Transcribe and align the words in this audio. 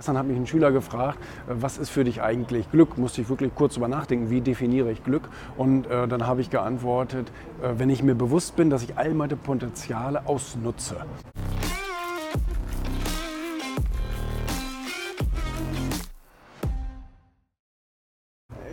Gestern 0.00 0.16
hat 0.16 0.26
mich 0.26 0.36
ein 0.38 0.46
Schüler 0.46 0.72
gefragt, 0.72 1.18
äh, 1.46 1.52
was 1.60 1.76
ist 1.76 1.90
für 1.90 2.04
dich 2.04 2.22
eigentlich 2.22 2.70
Glück? 2.70 2.96
Musste 2.96 3.20
ich 3.20 3.28
wirklich 3.28 3.54
kurz 3.54 3.74
drüber 3.74 3.88
nachdenken, 3.88 4.30
wie 4.30 4.40
definiere 4.40 4.90
ich 4.90 5.04
Glück? 5.04 5.28
Und 5.58 5.86
äh, 5.88 6.08
dann 6.08 6.26
habe 6.26 6.40
ich 6.40 6.48
geantwortet, 6.48 7.30
äh, 7.62 7.74
wenn 7.76 7.90
ich 7.90 8.02
mir 8.02 8.14
bewusst 8.14 8.56
bin, 8.56 8.70
dass 8.70 8.82
ich 8.82 8.96
all 8.96 9.12
meine 9.12 9.36
Potenziale 9.36 10.26
ausnutze. 10.26 10.96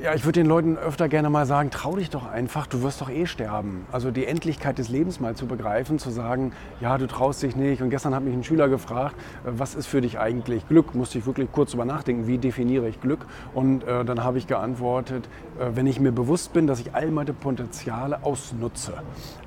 Ja, 0.08 0.14
ich 0.14 0.24
würde 0.24 0.40
den 0.40 0.48
Leuten 0.48 0.78
öfter 0.78 1.10
gerne 1.10 1.30
mal 1.30 1.46
sagen, 1.46 1.70
trau 1.70 1.98
dich 1.98 2.10
doch 2.10 2.26
einfach, 2.26 2.66
du 2.66 2.82
wirst 2.82 3.02
doch 3.02 3.10
eh 3.10 3.26
sterben. 3.26 3.86
Also 3.92 4.10
die 4.10 4.26
Endlichkeit 4.26 4.78
des 4.78 4.88
Lebens 4.88 5.20
mal 5.20 5.36
zu 5.36 5.48
begreifen, 5.48 6.00
zu 6.00 6.12
sagen, 6.12 6.54
ja, 6.80 6.98
du 6.98 7.08
traust 7.08 7.44
dich 7.44 7.58
nicht. 7.58 7.82
Und 7.82 7.90
gestern 7.90 8.16
hat 8.16 8.24
mich 8.24 8.34
ein 8.34 8.46
Schüler 8.46 8.70
gefragt, 8.70 9.18
äh, 9.18 9.50
was 9.52 9.76
ist 9.76 9.86
für 9.86 10.00
dich 10.00 10.18
eigentlich 10.18 10.66
Glück? 10.70 10.96
Musste 10.96 11.18
ich 11.18 11.26
wirklich 11.26 11.52
kurz 11.52 11.72
drüber 11.72 11.84
nachdenken, 11.84 12.26
wie 12.26 12.38
definiere 12.38 12.88
ich 12.88 13.02
Glück? 13.02 13.26
Und 13.54 13.84
äh, 13.84 14.06
dann 14.06 14.24
habe 14.24 14.38
ich 14.38 14.48
geantwortet, 14.48 15.28
äh, 15.60 15.76
wenn 15.76 15.86
ich 15.88 16.00
mir 16.00 16.14
bewusst 16.14 16.54
bin, 16.54 16.68
dass 16.68 16.80
ich 16.80 16.96
all 16.96 17.12
meine 17.12 17.34
Potenziale 17.34 18.24
ausnutze, 18.24 18.94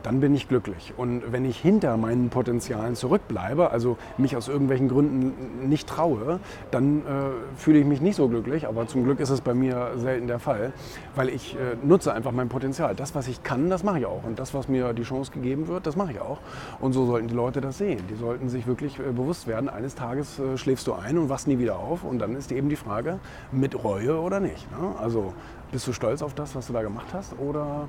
dann 0.03 0.21
bin 0.21 0.35
ich 0.35 0.47
glücklich. 0.47 0.93
Und 0.99 1.23
wenn 1.33 1.47
ich 1.47 1.57
hinter 1.57 1.97
meinen 1.97 2.29
Potenzialen 2.29 2.97
zurückbleibe, 2.97 3.71
also 3.71 3.97
mich 4.19 4.37
aus 4.37 4.49
irgendwelchen 4.49 4.91
Gründen 4.91 5.71
nicht 5.71 5.89
traue, 5.89 6.39
dann 6.71 6.99
äh, 6.99 7.03
fühle 7.57 7.79
ich 7.79 7.87
mich 7.87 8.03
nicht 8.03 8.17
so 8.17 8.29
glücklich. 8.29 8.69
Aber 8.69 8.87
zum 8.87 9.05
Glück 9.05 9.21
ist 9.21 9.31
es 9.31 9.41
bei 9.41 9.55
mir 9.55 9.93
selten 9.97 10.27
der 10.27 10.39
Fall, 10.39 10.50
weil 11.15 11.29
ich 11.29 11.55
äh, 11.55 11.77
nutze 11.83 12.13
einfach 12.13 12.33
mein 12.33 12.49
Potenzial. 12.49 12.95
Das, 12.95 13.15
was 13.15 13.29
ich 13.29 13.43
kann, 13.43 13.71
das 13.71 13.83
mache 13.83 14.01
ich 14.01 14.07
auch. 14.07 14.25
Und 14.25 14.39
das, 14.39 14.55
was 14.55 14.69
mir 14.69 14.93
die 14.93 15.03
Chance 15.03 15.33
gegeben 15.33 15.69
wird, 15.69 15.87
das 15.87 15.97
mache 15.97 16.13
ich 16.13 16.21
auch. 16.21 16.39
Und 16.81 16.93
so 16.93 17.07
sollten 17.07 17.29
die 17.29 17.35
Leute 17.35 17.61
das 17.61 17.79
sehen. 17.79 18.01
Die 18.11 18.17
sollten 18.17 18.49
sich 18.49 18.67
wirklich 18.67 18.99
äh, 18.99 19.13
bewusst 19.13 19.47
werden, 19.47 19.69
eines 19.69 19.95
Tages 19.95 20.39
äh, 20.39 20.57
schläfst 20.57 20.87
du 20.87 20.95
ein 20.95 21.19
und 21.19 21.29
wachst 21.29 21.47
nie 21.47 21.59
wieder 21.59 21.79
auf. 21.79 22.05
Und 22.05 22.19
dann 22.19 22.35
ist 22.37 22.53
eben 22.53 22.69
die 22.69 22.77
Frage, 22.77 23.19
mit 23.53 23.83
Reue 23.83 24.21
oder 24.21 24.41
nicht. 24.41 24.71
Ne? 24.71 24.95
Also 25.01 25.33
bist 25.73 25.87
du 25.87 25.93
stolz 25.93 26.23
auf 26.23 26.35
das, 26.35 26.55
was 26.55 26.67
du 26.67 26.73
da 26.73 26.83
gemacht 26.83 27.09
hast 27.13 27.39
oder 27.39 27.89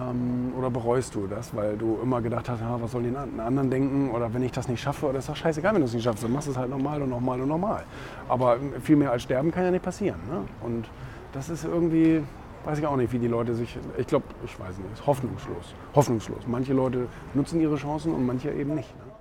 ähm, 0.00 0.52
oder 0.56 0.70
bereust 0.70 1.14
du 1.14 1.26
das, 1.26 1.54
weil 1.54 1.76
du 1.76 1.98
immer 2.02 2.22
gedacht 2.22 2.48
hast, 2.48 2.60
ja, 2.60 2.80
was 2.80 2.92
sollen 2.92 3.10
die 3.10 3.40
anderen 3.40 3.70
denken 3.70 4.10
oder 4.10 4.32
wenn 4.32 4.42
ich 4.42 4.52
das 4.52 4.68
nicht 4.68 4.80
schaffe, 4.80 5.06
oder 5.06 5.18
ist 5.18 5.28
doch 5.28 5.36
scheißegal, 5.36 5.74
wenn 5.74 5.80
du 5.80 5.86
es 5.86 5.94
nicht 5.94 6.04
schaffst, 6.04 6.24
dann 6.24 6.32
machst 6.32 6.46
du 6.46 6.52
es 6.52 6.56
halt 6.56 6.70
nochmal 6.70 7.02
und 7.02 7.10
nochmal 7.10 7.40
und 7.40 7.48
nochmal. 7.48 7.84
Aber 8.28 8.56
viel 8.82 8.96
mehr 8.96 9.12
als 9.12 9.22
sterben 9.22 9.50
kann 9.50 9.64
ja 9.64 9.70
nicht 9.70 9.84
passieren. 9.84 10.20
Ne? 10.28 10.44
Und 10.62 10.86
das 11.32 11.48
ist 11.48 11.64
irgendwie, 11.64 12.22
weiß 12.64 12.78
ich 12.78 12.86
auch 12.86 12.96
nicht, 12.96 13.12
wie 13.12 13.18
die 13.18 13.28
Leute 13.28 13.54
sich, 13.54 13.76
ich 13.96 14.06
glaube, 14.06 14.26
ich 14.44 14.58
weiß 14.58 14.78
nicht, 14.78 14.92
ist 14.92 15.06
hoffnungslos. 15.06 15.74
Hoffnungslos. 15.94 16.40
Manche 16.46 16.72
Leute 16.72 17.08
nutzen 17.34 17.60
ihre 17.60 17.76
Chancen 17.76 18.14
und 18.14 18.26
manche 18.26 18.50
eben 18.50 18.74
nicht. 18.74 18.94
Ne? 18.98 19.11